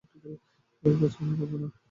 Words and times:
ওকাজ 0.83 1.13
আমি 1.21 1.33
করব 1.39 1.53
না। 1.63 1.67